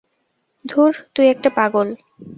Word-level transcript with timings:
দূর, 0.65 0.91
তুই 1.15 1.25
একটা 1.27 1.49
পাগল! 1.57 1.87